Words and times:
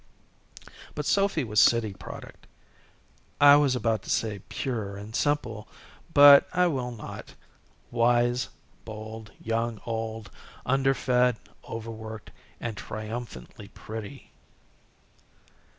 But 0.95 1.05
Sophy 1.05 1.43
was 1.43 1.61
a 1.63 1.69
city 1.69 1.93
product 1.93 2.47
I 3.39 3.55
was 3.55 3.75
about 3.75 4.01
to 4.01 4.09
say 4.09 4.39
pure 4.49 4.97
and 4.97 5.15
simple, 5.15 5.67
but 6.11 6.49
I 6.51 6.65
will 6.65 6.89
not 6.89 7.35
wise, 7.91 8.49
bold, 8.83 9.29
young, 9.39 9.79
old, 9.85 10.31
underfed, 10.65 11.37
overworked, 11.69 12.31
and 12.59 12.75
triumphantly 12.75 13.67
pretty. 13.67 14.31